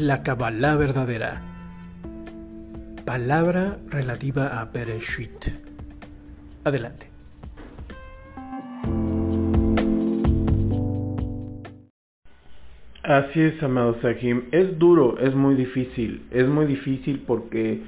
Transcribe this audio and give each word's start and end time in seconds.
La 0.00 0.22
Kabbalah 0.22 0.76
verdadera. 0.76 1.42
Palabra 3.04 3.76
relativa 3.90 4.58
a 4.58 4.64
Bereshit. 4.64 5.48
Adelante. 6.64 7.10
Así 13.02 13.42
es, 13.42 13.62
amado 13.62 14.00
Sahim. 14.00 14.44
Es 14.52 14.78
duro, 14.78 15.18
es 15.18 15.34
muy 15.34 15.54
difícil. 15.54 16.22
Es 16.30 16.48
muy 16.48 16.64
difícil 16.64 17.22
porque, 17.26 17.82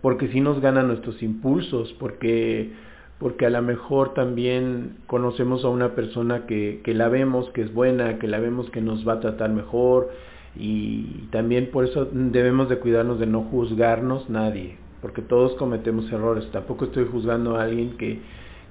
porque 0.00 0.28
si 0.32 0.40
nos 0.40 0.60
ganan 0.60 0.88
nuestros 0.88 1.22
impulsos, 1.22 1.92
porque, 2.00 2.72
porque 3.20 3.46
a 3.46 3.50
lo 3.50 3.62
mejor 3.62 4.14
también 4.14 4.96
conocemos 5.06 5.64
a 5.64 5.68
una 5.68 5.94
persona 5.94 6.44
que, 6.46 6.80
que 6.82 6.92
la 6.92 7.08
vemos 7.08 7.48
que 7.50 7.62
es 7.62 7.72
buena, 7.72 8.18
que 8.18 8.26
la 8.26 8.40
vemos 8.40 8.68
que 8.70 8.80
nos 8.80 9.06
va 9.06 9.14
a 9.14 9.20
tratar 9.20 9.50
mejor 9.50 10.10
y 10.54 11.28
también 11.30 11.70
por 11.70 11.84
eso 11.84 12.08
debemos 12.12 12.68
de 12.68 12.78
cuidarnos 12.78 13.18
de 13.18 13.26
no 13.26 13.42
juzgarnos 13.42 14.28
nadie, 14.28 14.76
porque 15.00 15.22
todos 15.22 15.54
cometemos 15.54 16.10
errores. 16.12 16.50
Tampoco 16.52 16.86
estoy 16.86 17.06
juzgando 17.06 17.56
a 17.56 17.64
alguien 17.64 17.96
que, 17.96 18.20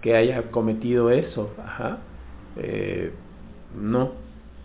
que 0.01 0.15
haya 0.15 0.51
cometido 0.51 1.09
eso. 1.09 1.49
Ajá. 1.57 1.99
Eh, 2.57 3.11
no, 3.75 4.11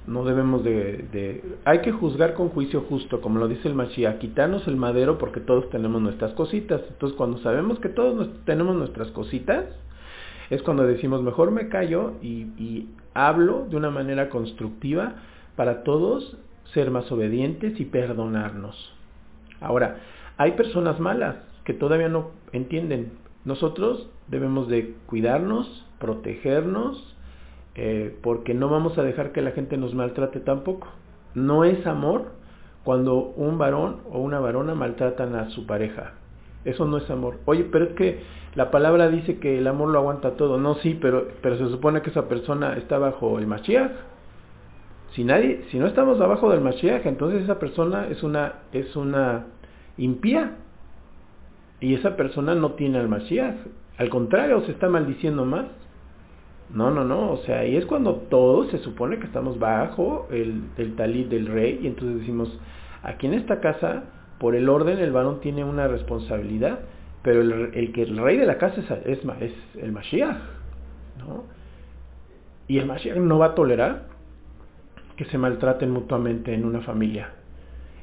no 0.07 0.25
debemos 0.25 0.63
de, 0.63 1.43
Hay 1.65 1.81
que 1.81 1.93
juzgar 1.93 2.35
con 2.35 2.51
juicio 2.51 2.83
justo, 2.83 3.21
como 3.21 3.39
lo 3.39 3.49
dice 3.49 3.69
el 3.69 3.75
Mashiach, 3.75 4.19
quitarnos 4.19 4.67
el 4.69 4.77
madero 4.77 5.17
porque 5.17 5.41
todos 5.41 5.71
tenemos 5.71 6.03
nuestras 6.03 6.33
cositas. 6.35 6.83
Entonces 6.89 7.17
cuando 7.17 7.39
sabemos 7.39 7.79
que 7.81 7.89
todos 7.89 8.29
tenemos 8.45 8.77
nuestras 8.77 9.11
cositas, 9.13 9.65
es 10.51 10.63
cuando 10.63 10.85
decimos, 10.85 11.23
mejor 11.23 11.51
me 11.51 11.69
callo 11.69 12.13
y, 12.23 12.43
y 12.59 12.89
hablo 13.15 13.67
de 13.71 13.77
una 13.77 13.91
manera 13.91 14.29
constructiva 14.29 15.15
para 15.57 15.83
todos 15.83 16.39
ser 16.73 16.91
más 16.91 17.11
obedientes 17.13 17.79
y 17.81 17.85
perdonarnos. 17.85 18.93
Ahora, 19.61 19.97
hay 20.37 20.53
personas 20.53 21.01
malas 21.01 21.37
que 21.65 21.75
todavía 21.75 22.09
no 22.09 22.31
entienden. 22.53 23.13
Nosotros 23.45 24.11
debemos 24.29 24.69
de 24.69 24.95
cuidarnos, 25.07 25.87
protegernos, 25.99 27.17
eh, 27.75 28.17
porque 28.23 28.55
no 28.55 28.69
vamos 28.69 28.97
a 28.99 29.03
dejar 29.03 29.33
que 29.33 29.43
la 29.43 29.53
gente 29.53 29.77
nos 29.77 29.95
maltrate 29.95 30.41
tampoco. 30.41 30.89
No 31.35 31.65
es 31.65 31.87
amor 31.87 32.33
cuando 32.85 33.17
un 33.17 33.59
varón 33.59 33.99
o 34.11 34.21
una 34.21 34.41
varona 34.41 34.75
maltratan 34.75 35.35
a 35.35 35.51
su 35.51 35.67
pareja. 35.67 36.15
Eso 36.65 36.85
no 36.87 36.99
es 36.99 37.09
amor. 37.11 37.39
Oye, 37.45 37.65
pero 37.71 37.85
es 37.87 37.93
que 37.93 38.21
la 38.55 38.71
palabra 38.71 39.09
dice 39.09 39.39
que 39.39 39.59
el 39.59 39.67
amor 39.67 39.89
lo 39.91 39.99
aguanta 39.99 40.33
todo. 40.33 40.59
No, 40.59 40.75
sí, 40.77 40.99
pero, 41.01 41.29
pero 41.43 41.59
se 41.59 41.69
supone 41.69 42.03
que 42.03 42.11
esa 42.11 42.29
persona 42.29 42.77
está 42.77 42.99
bajo 42.99 43.39
el 43.39 43.47
Mashiach. 43.47 43.93
Si 45.17 45.25
nadie, 45.25 45.65
si 45.71 45.79
no 45.79 45.87
estamos 45.87 46.21
abajo 46.21 46.51
del 46.51 46.61
Mashiach, 46.61 47.07
entonces 47.07 47.43
esa 47.43 47.59
persona 47.59 48.07
es 48.09 48.23
una, 48.23 48.57
es 48.73 48.95
una 48.97 49.47
impía. 49.97 50.59
Y 51.81 51.95
esa 51.95 52.17
persona 52.17 52.55
no 52.55 52.73
tiene 52.73 52.99
al 52.99 53.09
Mashiach. 53.09 53.57
Al 53.97 54.11
contrario, 54.11 54.61
se 54.67 54.73
está 54.73 54.91
maldiciendo 54.91 55.47
más. 55.47 55.65
No, 56.69 56.91
no, 56.91 57.05
no, 57.05 57.33
o 57.33 57.39
sea, 57.39 57.61
ahí 57.61 57.77
es 57.77 57.87
cuando 57.87 58.15
todos 58.29 58.71
se 58.71 58.79
supone 58.79 59.19
que 59.19 59.25
estamos 59.25 59.59
bajo 59.59 60.27
el, 60.31 60.65
el 60.77 60.97
del 60.97 61.47
rey 61.47 61.81
y 61.83 61.87
entonces 61.87 62.19
decimos, 62.19 62.59
aquí 63.03 63.27
en 63.27 63.35
esta 63.35 63.61
casa, 63.61 64.05
por 64.39 64.55
el 64.55 64.69
orden, 64.69 64.99
el 64.99 65.13
varón 65.13 65.41
tiene 65.41 65.65
una 65.65 65.89
responsabilidad, 65.89 66.81
pero 67.23 67.41
el, 67.41 67.71
el 67.73 67.93
que 67.93 68.03
el 68.03 68.19
rey 68.19 68.37
de 68.37 68.47
la 68.47 68.59
casa 68.59 68.81
es, 68.81 68.91
es, 69.07 69.21
es 69.41 69.53
el 69.81 69.93
Mashiach, 69.93 70.37
¿no? 71.21 71.45
Y 72.69 72.79
el 72.79 72.87
Mashiach 72.87 73.17
no 73.17 73.39
va 73.39 73.47
a 73.47 73.55
tolerar 73.55 74.16
que 75.17 75.25
se 75.27 75.39
maltraten 75.39 75.91
mutuamente 75.91 76.55
en 76.55 76.65
una 76.65 76.81
familia. 76.81 77.31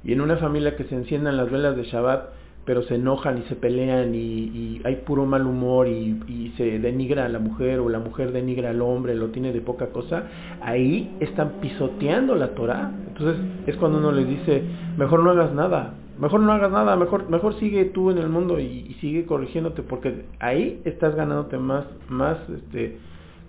Y 0.04 0.14
en 0.14 0.22
una 0.22 0.38
familia 0.38 0.76
que 0.76 0.84
se 0.86 0.96
enciendan 0.96 1.38
las 1.38 1.50
velas 1.50 1.76
de 1.76 1.84
Shabbat, 1.84 2.30
pero 2.66 2.84
se 2.84 2.96
enojan 2.96 3.38
y 3.40 3.42
se 3.44 3.56
pelean 3.56 4.16
y, 4.16 4.82
hay 4.86 4.98
puro 4.98 5.26
mal 5.26 5.46
humor 5.46 5.88
y, 5.88 6.22
y, 6.28 6.54
se 6.58 6.80
denigra 6.80 7.26
a 7.26 7.30
la 7.30 7.40
mujer 7.40 7.80
o 7.80 7.90
la 7.90 8.00
mujer 8.00 8.32
denigra 8.32 8.70
al 8.70 8.82
hombre, 8.82 9.16
lo 9.16 9.30
tiene 9.30 9.52
de 9.52 9.62
poca 9.62 9.88
cosa, 9.88 10.24
ahí 10.62 11.16
están 11.20 11.54
pisoteando 11.62 12.36
la 12.36 12.50
Torah. 12.56 12.92
Entonces 13.08 13.42
es 13.68 13.76
cuando 13.78 13.98
uno 13.98 14.12
les 14.12 14.28
dice, 14.28 14.64
mejor 14.98 15.24
no 15.24 15.32
hagas 15.32 15.54
nada, 15.54 15.96
mejor 16.20 16.40
no 16.42 16.52
hagas 16.52 16.72
nada, 16.72 16.96
mejor, 16.96 17.30
mejor 17.30 17.60
sigue 17.60 17.86
tú 17.86 18.12
en 18.12 18.18
el 18.18 18.30
mundo 18.30 18.60
y, 18.60 18.96
sigue 19.02 19.26
corrigiéndote, 19.26 19.84
porque 19.84 20.26
ahí 20.40 20.82
estás 20.86 21.16
ganándote 21.16 21.58
más, 21.58 21.86
más 22.08 22.38
este, 22.50 22.98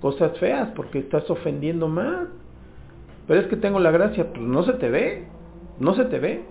cosas 0.01 0.37
feas, 0.39 0.71
porque 0.75 0.99
estás 0.99 1.29
ofendiendo 1.31 1.89
más. 1.89 2.27
Pero 3.27 3.41
es 3.41 3.47
que 3.47 3.57
tengo 3.57 3.81
la 3.81 3.91
gracia, 3.91 4.33
pues 4.33 4.47
no 4.47 4.65
se 4.65 4.75
te 4.75 4.91
ve, 4.91 5.25
no 5.81 5.95
se 5.95 6.05
te 6.07 6.19
ve. 6.19 6.45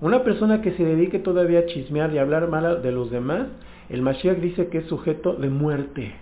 Una 0.00 0.22
persona 0.22 0.60
que 0.62 0.72
se 0.72 0.84
dedique 0.84 1.18
todavía 1.18 1.60
a 1.60 1.66
chismear 1.66 2.12
y 2.12 2.18
hablar 2.18 2.48
mal 2.48 2.82
de 2.82 2.92
los 2.92 3.10
demás, 3.10 3.48
el 3.88 4.02
Mashiach 4.02 4.38
dice 4.38 4.68
que 4.68 4.78
es 4.78 4.86
sujeto 4.86 5.34
de 5.34 5.48
muerte. 5.48 6.14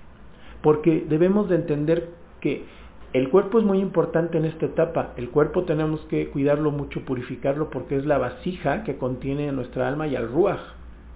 Porque 0.63 1.05
debemos 1.09 1.49
de 1.49 1.57
entender 1.57 2.11
que 2.41 2.65
el 3.13 3.29
cuerpo 3.29 3.59
es 3.59 3.65
muy 3.65 3.79
importante 3.79 4.39
en 4.39 4.47
esta 4.47 4.67
etapa. 4.67 5.13
El 5.17 5.31
cuerpo 5.31 5.65
tenemos 5.65 6.01
que 6.03 6.29
cuidarlo 6.31 6.71
mucho, 6.71 7.05
purificarlo, 7.05 7.69
porque 7.69 7.97
es 7.97 8.07
la 8.07 8.19
vasija 8.19 8.85
que 8.85 8.97
contiene 8.97 9.53
nuestra 9.53 9.89
alma 9.89 10.07
y 10.07 10.17
al 10.17 10.29
ruaj. 10.29 10.61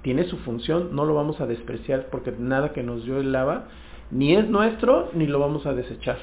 Tiene 0.02 0.24
su 0.24 0.36
función, 0.38 0.94
no 0.94 1.04
lo 1.04 1.14
vamos 1.14 1.40
a 1.40 1.46
despreciar 1.46 2.08
porque 2.10 2.32
nada 2.38 2.72
que 2.72 2.82
nos 2.82 3.04
dio 3.04 3.18
el 3.18 3.32
lava 3.32 3.68
ni 4.10 4.36
es 4.36 4.48
nuestro 4.48 5.10
ni 5.14 5.26
lo 5.26 5.40
vamos 5.40 5.66
a 5.66 5.74
desechar. 5.74 6.18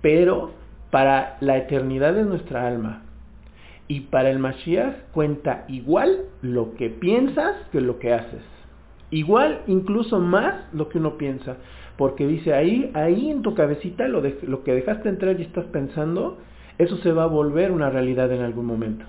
Pero 0.00 0.52
para 0.90 1.36
la 1.40 1.56
eternidad 1.56 2.14
de 2.14 2.24
nuestra 2.24 2.66
alma, 2.66 3.02
y 3.90 4.02
para 4.02 4.30
el 4.30 4.38
Mashiach 4.38 5.10
cuenta 5.12 5.64
igual 5.66 6.26
lo 6.42 6.74
que 6.74 6.90
piensas 6.90 7.56
que 7.72 7.80
lo 7.80 7.98
que 7.98 8.12
haces. 8.12 8.42
Igual, 9.10 9.62
incluso 9.66 10.20
más 10.20 10.72
lo 10.72 10.88
que 10.88 10.98
uno 10.98 11.18
piensa. 11.18 11.56
Porque 11.96 12.24
dice, 12.24 12.54
ahí, 12.54 12.92
ahí 12.94 13.30
en 13.30 13.42
tu 13.42 13.54
cabecita 13.56 14.06
lo, 14.06 14.22
de, 14.22 14.38
lo 14.42 14.62
que 14.62 14.74
dejaste 14.74 15.08
entrar 15.08 15.40
y 15.40 15.42
estás 15.42 15.64
pensando, 15.66 16.38
eso 16.78 16.98
se 16.98 17.10
va 17.10 17.24
a 17.24 17.26
volver 17.26 17.72
una 17.72 17.90
realidad 17.90 18.30
en 18.32 18.42
algún 18.42 18.66
momento. 18.66 19.04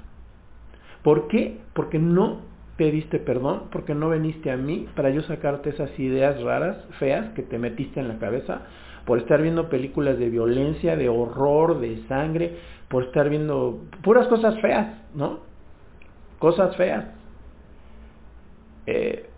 ¿Por 1.04 1.28
qué? 1.28 1.60
Porque 1.74 2.00
no 2.00 2.40
pediste 2.82 3.20
perdón, 3.20 3.66
porque 3.72 3.94
no 3.94 4.10
viniste 4.10 4.50
a 4.50 4.58
mí 4.58 4.88
para 4.96 5.12
yo 5.12 5.22
sacarte 5.22 5.70
esas 5.70 6.00
ideas 6.00 6.42
raras, 6.42 6.84
feas 6.98 7.30
que 7.36 7.44
te 7.44 7.60
metiste 7.60 8.00
en 8.00 8.08
la 8.08 8.18
cabeza, 8.18 8.64
por 9.06 9.20
estar 9.20 9.40
viendo 9.40 9.70
películas 9.70 10.18
de 10.18 10.32
violencia, 10.32 10.96
de 10.96 11.08
horror, 11.08 11.80
de 11.80 12.02
sangre, 12.08 12.58
por 12.90 13.04
estar 13.04 13.30
viendo 13.30 13.84
puras 14.02 14.28
cosas 14.30 14.60
feas, 14.62 14.98
¿no? 15.14 15.42
Cosas 16.40 16.76
feas. 16.76 17.06
Eh, 18.88 19.30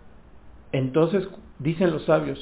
entonces, 0.72 1.28
dicen 1.58 1.90
los 1.90 2.06
sabios, 2.06 2.38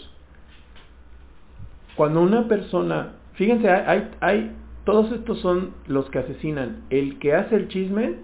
cuando 1.97 2.23
una 2.23 2.47
persona, 2.47 3.15
fíjense, 3.33 3.69
hay, 3.69 4.09
hay, 4.21 4.53
todos 4.85 5.11
estos 5.11 5.41
son 5.41 5.75
los 5.89 6.09
que 6.11 6.21
asesinan. 6.21 6.85
El 6.91 7.19
que 7.19 7.35
hace 7.35 7.57
el 7.57 7.67
chisme 7.67 8.19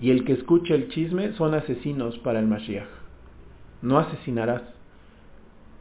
y 0.00 0.10
el 0.10 0.24
que 0.24 0.32
escucha 0.32 0.74
el 0.74 0.88
chisme 0.88 1.32
son 1.34 1.54
asesinos 1.54 2.18
para 2.18 2.38
el 2.38 2.46
Mashiach. 2.46 2.88
No 3.82 3.98
asesinarás. 3.98 4.62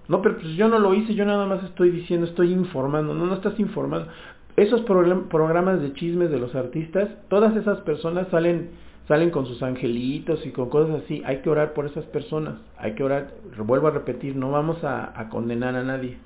No, 0.07 0.21
pero 0.21 0.37
pues 0.37 0.55
yo 0.55 0.67
no 0.67 0.79
lo 0.79 0.93
hice, 0.93 1.13
yo 1.13 1.25
nada 1.25 1.45
más 1.45 1.63
estoy 1.63 1.91
diciendo, 1.91 2.25
estoy 2.25 2.51
informando. 2.51 3.13
No, 3.13 3.25
no 3.25 3.35
estás 3.35 3.59
informando 3.59 4.09
esos 4.59 4.81
programas 4.81 5.81
de 5.81 5.93
chismes 5.93 6.29
de 6.29 6.39
los 6.39 6.53
artistas, 6.53 7.09
todas 7.29 7.55
esas 7.55 7.79
personas 7.81 8.27
salen 8.29 8.71
salen 9.07 9.31
con 9.31 9.47
sus 9.47 9.63
angelitos 9.63 10.45
y 10.45 10.51
con 10.51 10.69
cosas 10.69 11.01
así. 11.03 11.23
Hay 11.25 11.37
que 11.37 11.49
orar 11.49 11.73
por 11.73 11.87
esas 11.87 12.05
personas. 12.05 12.59
Hay 12.77 12.93
que 12.93 13.03
orar, 13.03 13.31
vuelvo 13.57 13.87
a 13.87 13.91
repetir, 13.91 14.35
no 14.35 14.51
vamos 14.51 14.83
a, 14.83 15.29
condenar 15.31 15.75
a 15.75 15.83
nadie, 15.83 16.17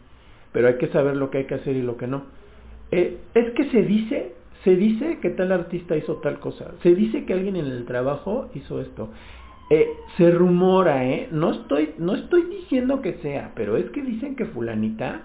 pero 0.52 0.68
hay 0.68 0.78
que 0.78 0.90
saber 0.90 1.16
lo 1.16 1.30
que 1.30 1.38
hay 1.38 1.46
que 1.46 1.56
hacer 1.56 1.78
y 1.78 1.82
lo 1.82 1.96
que 1.96 2.08
no. 2.08 2.24
Eh, 2.92 3.20
es 3.36 3.52
que 3.52 3.70
se 3.72 3.84
dice, 3.84 4.34
se 4.64 4.76
dice 4.76 5.20
que 5.22 5.30
tal 5.30 5.52
artista 5.52 5.96
hizo 5.96 6.16
tal 6.18 6.40
cosa. 6.40 6.72
Se 6.82 6.96
dice 6.96 7.26
que 7.26 7.34
alguien 7.34 7.56
en 7.56 7.66
el 7.66 7.86
trabajo 7.86 8.50
hizo 8.54 8.80
esto. 8.82 9.10
Eh, 9.70 9.88
se 10.18 10.32
rumora, 10.32 11.06
¿eh? 11.06 11.28
No 11.32 11.52
estoy, 11.52 11.96
no 11.98 12.16
estoy 12.16 12.44
diciendo 12.44 13.02
que 13.02 13.14
sea, 13.16 13.52
pero 13.56 13.78
es 13.78 13.90
que 13.92 14.02
dicen 14.02 14.36
que 14.36 14.46
fulanita 14.46 15.22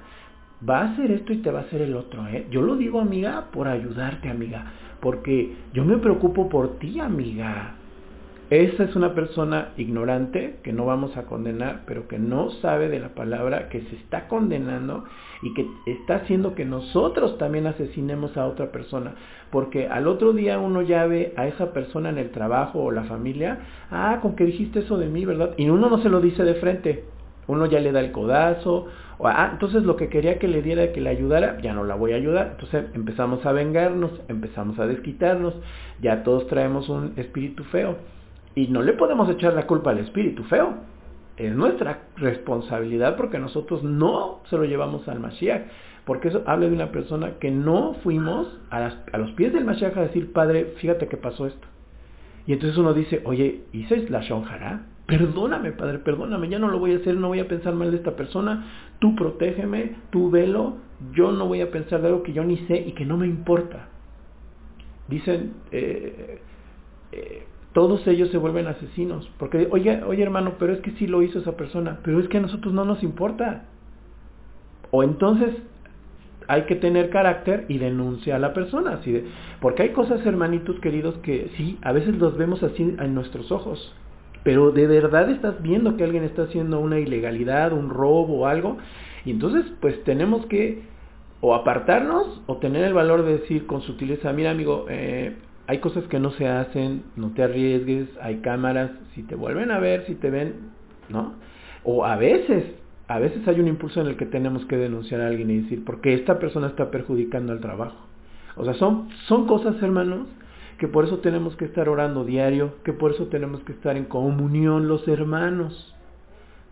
va 0.68 0.80
a 0.80 0.92
hacer 0.92 1.10
esto 1.12 1.32
y 1.32 1.38
te 1.38 1.50
va 1.50 1.60
a 1.60 1.62
hacer 1.62 1.82
el 1.82 1.94
otro. 1.94 2.26
¿eh? 2.28 2.46
Yo 2.50 2.62
lo 2.62 2.76
digo, 2.76 3.00
amiga, 3.00 3.48
por 3.52 3.68
ayudarte, 3.68 4.28
amiga, 4.28 4.72
porque 5.00 5.54
yo 5.72 5.84
me 5.84 5.98
preocupo 5.98 6.48
por 6.48 6.78
ti, 6.78 6.98
amiga. 6.98 7.74
Esa 8.50 8.84
es 8.84 8.96
una 8.96 9.14
persona 9.14 9.72
ignorante 9.76 10.56
que 10.62 10.72
no 10.72 10.86
vamos 10.86 11.14
a 11.18 11.24
condenar, 11.24 11.82
pero 11.84 12.08
que 12.08 12.18
no 12.18 12.50
sabe 12.62 12.88
de 12.88 12.98
la 12.98 13.10
palabra, 13.10 13.68
que 13.68 13.82
se 13.82 13.96
está 13.96 14.26
condenando 14.26 15.04
y 15.42 15.52
que 15.52 15.66
está 15.84 16.16
haciendo 16.16 16.54
que 16.54 16.64
nosotros 16.64 17.36
también 17.36 17.66
asesinemos 17.66 18.38
a 18.38 18.46
otra 18.46 18.72
persona. 18.72 19.16
Porque 19.50 19.86
al 19.86 20.08
otro 20.08 20.32
día 20.32 20.58
uno 20.58 20.80
ya 20.80 21.04
ve 21.04 21.34
a 21.36 21.46
esa 21.46 21.74
persona 21.74 22.08
en 22.08 22.16
el 22.16 22.30
trabajo 22.30 22.82
o 22.82 22.90
la 22.90 23.04
familia, 23.04 23.58
ah, 23.90 24.18
con 24.22 24.34
que 24.34 24.44
dijiste 24.44 24.78
eso 24.78 24.96
de 24.96 25.08
mí, 25.08 25.26
¿verdad? 25.26 25.50
Y 25.58 25.68
uno 25.68 25.90
no 25.90 25.98
se 25.98 26.08
lo 26.08 26.22
dice 26.22 26.42
de 26.42 26.54
frente, 26.54 27.04
uno 27.48 27.66
ya 27.66 27.80
le 27.80 27.92
da 27.92 28.00
el 28.00 28.12
codazo, 28.12 28.86
ah, 29.22 29.50
entonces 29.52 29.82
lo 29.82 29.96
que 29.96 30.08
quería 30.08 30.38
que 30.38 30.48
le 30.48 30.62
diera, 30.62 30.90
que 30.92 31.02
le 31.02 31.10
ayudara, 31.10 31.60
ya 31.60 31.74
no 31.74 31.84
la 31.84 31.96
voy 31.96 32.12
a 32.12 32.16
ayudar. 32.16 32.52
Entonces 32.52 32.86
empezamos 32.94 33.44
a 33.44 33.52
vengarnos, 33.52 34.10
empezamos 34.28 34.78
a 34.78 34.86
desquitarnos, 34.86 35.52
ya 36.00 36.22
todos 36.22 36.46
traemos 36.46 36.88
un 36.88 37.12
espíritu 37.16 37.62
feo. 37.64 38.17
Y 38.54 38.68
no 38.68 38.82
le 38.82 38.92
podemos 38.94 39.28
echar 39.30 39.54
la 39.54 39.66
culpa 39.66 39.90
al 39.90 39.98
espíritu 39.98 40.44
feo. 40.44 40.74
Es 41.36 41.54
nuestra 41.54 42.02
responsabilidad 42.16 43.16
porque 43.16 43.38
nosotros 43.38 43.84
no 43.84 44.40
se 44.50 44.56
lo 44.56 44.64
llevamos 44.64 45.06
al 45.08 45.20
Mashiach. 45.20 45.62
Porque 46.04 46.28
eso 46.28 46.42
habla 46.46 46.66
de 46.66 46.74
una 46.74 46.90
persona 46.90 47.32
que 47.38 47.50
no 47.50 47.94
fuimos 48.02 48.60
a, 48.70 48.90
a 49.12 49.18
los 49.18 49.30
pies 49.32 49.52
del 49.52 49.64
Mashiach 49.64 49.96
a 49.96 50.02
decir, 50.02 50.32
Padre, 50.32 50.74
fíjate 50.80 51.06
que 51.06 51.16
pasó 51.16 51.46
esto. 51.46 51.66
Y 52.46 52.54
entonces 52.54 52.78
uno 52.78 52.94
dice, 52.94 53.20
oye, 53.24 53.64
¿hice 53.72 54.08
la 54.08 54.22
shonjara? 54.22 54.86
Perdóname, 55.06 55.72
Padre, 55.72 55.98
perdóname, 55.98 56.48
ya 56.48 56.58
no 56.58 56.68
lo 56.68 56.78
voy 56.78 56.94
a 56.94 56.96
hacer, 56.96 57.14
no 57.14 57.28
voy 57.28 57.40
a 57.40 57.48
pensar 57.48 57.74
mal 57.74 57.90
de 57.90 57.98
esta 57.98 58.16
persona, 58.16 58.66
tú 58.98 59.14
protégeme, 59.14 59.96
tú 60.10 60.30
velo, 60.30 60.76
yo 61.12 61.32
no 61.32 61.46
voy 61.46 61.60
a 61.60 61.70
pensar 61.70 62.02
de 62.02 62.08
algo 62.08 62.22
que 62.22 62.32
yo 62.32 62.44
ni 62.44 62.58
sé 62.66 62.76
y 62.76 62.92
que 62.92 63.04
no 63.04 63.16
me 63.16 63.26
importa. 63.26 63.88
Dicen, 65.08 65.54
eh, 65.72 66.40
eh, 67.12 67.46
todos 67.78 68.04
ellos 68.08 68.28
se 68.30 68.38
vuelven 68.38 68.66
asesinos, 68.66 69.30
porque, 69.38 69.68
oye, 69.70 70.02
oye 70.02 70.20
hermano, 70.20 70.54
pero 70.58 70.72
es 70.72 70.80
que 70.80 70.90
sí 70.98 71.06
lo 71.06 71.22
hizo 71.22 71.38
esa 71.38 71.56
persona, 71.56 72.00
pero 72.02 72.18
es 72.18 72.26
que 72.26 72.38
a 72.38 72.40
nosotros 72.40 72.74
no 72.74 72.84
nos 72.84 73.04
importa. 73.04 73.66
O 74.90 75.04
entonces 75.04 75.54
hay 76.48 76.62
que 76.62 76.74
tener 76.74 77.08
carácter 77.10 77.66
y 77.68 77.78
denuncia 77.78 78.34
a 78.34 78.40
la 78.40 78.52
persona. 78.52 78.94
Así 78.94 79.12
de, 79.12 79.26
porque 79.60 79.84
hay 79.84 79.90
cosas, 79.90 80.26
hermanitos 80.26 80.80
queridos, 80.80 81.18
que 81.18 81.52
sí, 81.56 81.78
a 81.82 81.92
veces 81.92 82.16
los 82.16 82.36
vemos 82.36 82.64
así 82.64 82.82
en 82.82 83.14
nuestros 83.14 83.52
ojos. 83.52 83.94
Pero 84.42 84.72
de 84.72 84.88
verdad 84.88 85.30
estás 85.30 85.62
viendo 85.62 85.96
que 85.96 86.02
alguien 86.02 86.24
está 86.24 86.42
haciendo 86.42 86.80
una 86.80 86.98
ilegalidad, 86.98 87.72
un 87.72 87.90
robo 87.90 88.40
o 88.40 88.46
algo. 88.46 88.76
Y 89.24 89.30
entonces, 89.30 89.64
pues 89.80 90.02
tenemos 90.02 90.44
que 90.46 90.82
o 91.40 91.54
apartarnos 91.54 92.42
o 92.46 92.56
tener 92.56 92.82
el 92.82 92.94
valor 92.94 93.24
de 93.24 93.38
decir 93.38 93.68
con 93.68 93.82
sutileza, 93.82 94.32
mira 94.32 94.50
amigo, 94.50 94.86
eh, 94.88 95.36
hay 95.68 95.78
cosas 95.78 96.02
que 96.08 96.18
no 96.18 96.32
se 96.32 96.48
hacen, 96.48 97.04
no 97.14 97.30
te 97.30 97.44
arriesgues, 97.44 98.08
hay 98.20 98.38
cámaras, 98.38 98.90
si 99.14 99.22
te 99.22 99.36
vuelven 99.36 99.70
a 99.70 99.78
ver, 99.78 100.04
si 100.06 100.16
te 100.16 100.30
ven, 100.30 100.54
¿no? 101.08 101.34
O 101.84 102.04
a 102.04 102.16
veces 102.16 102.64
a 103.08 103.18
veces 103.18 103.46
hay 103.48 103.58
un 103.58 103.68
impulso 103.68 104.02
en 104.02 104.08
el 104.08 104.16
que 104.16 104.26
tenemos 104.26 104.66
que 104.66 104.76
denunciar 104.76 105.22
a 105.22 105.28
alguien 105.28 105.50
y 105.50 105.60
decir, 105.62 105.82
porque 105.84 106.12
esta 106.12 106.38
persona 106.38 106.66
está 106.66 106.90
perjudicando 106.90 107.54
el 107.54 107.60
trabajo. 107.60 107.96
O 108.56 108.64
sea, 108.64 108.74
son, 108.74 109.08
son 109.26 109.46
cosas, 109.46 109.82
hermanos, 109.82 110.28
que 110.78 110.88
por 110.88 111.06
eso 111.06 111.18
tenemos 111.18 111.56
que 111.56 111.64
estar 111.64 111.88
orando 111.88 112.24
diario, 112.24 112.74
que 112.84 112.92
por 112.92 113.12
eso 113.12 113.28
tenemos 113.28 113.62
que 113.62 113.72
estar 113.72 113.96
en 113.96 114.04
comunión 114.04 114.88
los 114.88 115.08
hermanos, 115.08 115.94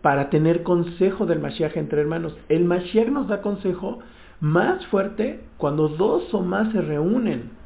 para 0.03 0.29
tener 0.29 0.61
consejo 0.61 1.25
del 1.25 1.39
Mashiach 1.39 1.75
entre 1.75 2.01
hermanos. 2.01 2.37
El 2.49 2.65
Mashiach 2.65 3.09
nos 3.09 3.27
da 3.27 3.41
consejo 3.41 3.99
más 4.39 4.85
fuerte 4.87 5.41
cuando 5.57 5.87
dos 5.87 6.31
o 6.35 6.41
más 6.41 6.71
se 6.71 6.81
reúnen. 6.81 7.56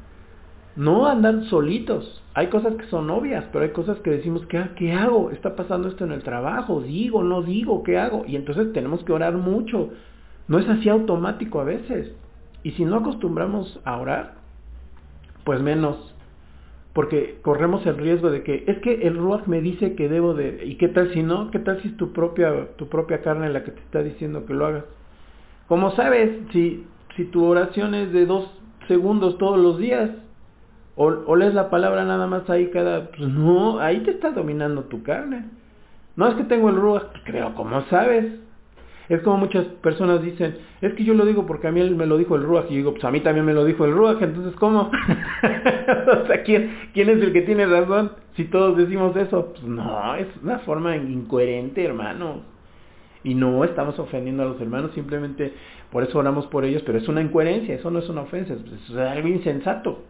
No 0.76 1.06
andan 1.06 1.44
solitos. 1.44 2.22
Hay 2.34 2.48
cosas 2.48 2.74
que 2.76 2.86
son 2.86 3.10
obvias, 3.10 3.44
pero 3.52 3.64
hay 3.64 3.72
cosas 3.72 3.98
que 4.00 4.10
decimos, 4.10 4.46
¿qué, 4.46 4.62
¿qué 4.76 4.92
hago? 4.92 5.30
Está 5.30 5.54
pasando 5.54 5.88
esto 5.88 6.04
en 6.04 6.12
el 6.12 6.22
trabajo, 6.22 6.80
digo, 6.80 7.22
no 7.22 7.42
digo, 7.42 7.82
¿qué 7.82 7.98
hago? 7.98 8.24
Y 8.26 8.36
entonces 8.36 8.72
tenemos 8.72 9.04
que 9.04 9.12
orar 9.12 9.34
mucho. 9.34 9.90
No 10.48 10.58
es 10.58 10.68
así 10.68 10.88
automático 10.88 11.60
a 11.60 11.64
veces. 11.64 12.14
Y 12.62 12.70
si 12.72 12.84
no 12.84 12.96
acostumbramos 12.96 13.80
a 13.84 13.98
orar, 13.98 14.34
pues 15.44 15.60
menos. 15.60 16.14
Porque 16.94 17.38
corremos 17.42 17.84
el 17.86 17.96
riesgo 17.96 18.30
de 18.30 18.42
que 18.42 18.64
es 18.66 18.78
que 18.78 19.06
el 19.06 19.16
Ruach 19.16 19.46
me 19.46 19.60
dice 19.60 19.94
que 19.94 20.08
debo 20.08 20.34
de... 20.34 20.64
¿Y 20.64 20.76
qué 20.76 20.88
tal 20.88 21.12
si 21.12 21.22
no? 21.22 21.50
¿Qué 21.50 21.58
tal 21.58 21.80
si 21.82 21.88
es 21.88 21.96
tu 21.96 22.12
propia, 22.12 22.68
tu 22.76 22.88
propia 22.88 23.22
carne 23.22 23.48
la 23.50 23.64
que 23.64 23.72
te 23.72 23.80
está 23.80 24.02
diciendo 24.02 24.46
que 24.46 24.54
lo 24.54 24.66
hagas? 24.66 24.84
Como 25.68 25.90
sabes, 25.92 26.38
si, 26.52 26.84
si 27.16 27.24
tu 27.26 27.44
oración 27.44 27.94
es 27.94 28.12
de 28.12 28.26
dos 28.26 28.50
segundos 28.88 29.38
todos 29.38 29.58
los 29.58 29.78
días, 29.78 30.10
o, 30.96 31.06
o, 31.06 31.36
lees 31.36 31.54
la 31.54 31.70
palabra 31.70 32.04
nada 32.04 32.26
más 32.26 32.48
ahí 32.50 32.68
cada... 32.68 33.10
Pues 33.10 33.28
no, 33.28 33.80
ahí 33.80 34.00
te 34.00 34.10
está 34.10 34.30
dominando 34.30 34.84
tu 34.84 35.02
carne. 35.02 35.44
No 36.16 36.28
es 36.28 36.34
que 36.34 36.44
tengo 36.44 36.68
el 36.68 36.76
ruach, 36.76 37.06
creo, 37.24 37.54
como 37.54 37.82
sabes? 37.86 38.26
Es 39.08 39.20
como 39.22 39.38
muchas 39.38 39.66
personas 39.82 40.22
dicen, 40.22 40.56
es 40.80 40.94
que 40.94 41.04
yo 41.04 41.14
lo 41.14 41.24
digo 41.24 41.46
porque 41.46 41.66
a 41.66 41.72
mí 41.72 41.80
él 41.80 41.96
me 41.96 42.06
lo 42.06 42.16
dijo 42.18 42.36
el 42.36 42.44
ruach. 42.44 42.70
Y 42.70 42.76
digo, 42.76 42.92
pues 42.92 43.04
a 43.04 43.10
mí 43.10 43.20
también 43.20 43.44
me 43.44 43.54
lo 43.54 43.64
dijo 43.64 43.84
el 43.84 43.92
ruach, 43.92 44.20
entonces 44.22 44.54
¿cómo? 44.56 44.82
o 46.22 46.26
sea, 46.26 46.42
¿quién, 46.44 46.70
¿quién 46.92 47.08
es 47.08 47.20
el 47.22 47.32
que 47.32 47.42
tiene 47.42 47.66
razón 47.66 48.12
si 48.36 48.44
todos 48.44 48.76
decimos 48.76 49.16
eso? 49.16 49.52
Pues 49.52 49.64
no, 49.64 50.14
es 50.14 50.28
una 50.42 50.60
forma 50.60 50.96
incoherente, 50.96 51.84
hermano. 51.84 52.42
Y 53.24 53.34
no 53.34 53.64
estamos 53.64 53.98
ofendiendo 53.98 54.42
a 54.42 54.46
los 54.46 54.60
hermanos, 54.60 54.92
simplemente 54.94 55.52
por 55.90 56.02
eso 56.02 56.18
oramos 56.18 56.46
por 56.46 56.64
ellos, 56.64 56.82
pero 56.84 56.98
es 56.98 57.06
una 57.06 57.20
incoherencia, 57.20 57.74
eso 57.74 57.90
no 57.90 58.00
es 58.00 58.08
una 58.08 58.22
ofensa, 58.22 58.54
es 58.54 58.96
algo 58.96 59.28
insensato. 59.28 60.02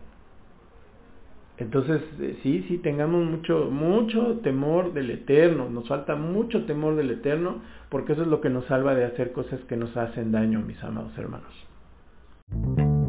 Entonces, 1.62 2.02
eh, 2.18 2.38
sí, 2.42 2.64
sí, 2.66 2.78
tengamos 2.78 3.24
mucho, 3.24 3.70
mucho 3.70 4.38
temor 4.42 4.92
del 4.92 5.10
Eterno, 5.10 5.70
nos 5.70 5.86
falta 5.86 6.16
mucho 6.16 6.64
temor 6.64 6.96
del 6.96 7.12
Eterno, 7.12 7.62
porque 7.88 8.14
eso 8.14 8.22
es 8.22 8.28
lo 8.28 8.40
que 8.40 8.50
nos 8.50 8.64
salva 8.66 8.96
de 8.96 9.04
hacer 9.04 9.30
cosas 9.30 9.60
que 9.68 9.76
nos 9.76 9.96
hacen 9.96 10.32
daño, 10.32 10.60
mis 10.60 10.82
amados 10.82 11.16
hermanos. 11.16 13.01